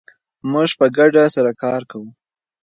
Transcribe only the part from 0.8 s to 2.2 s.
ګډه سره کار کوو.